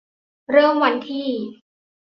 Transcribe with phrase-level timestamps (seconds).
[0.51, 1.27] เริ่มวันที่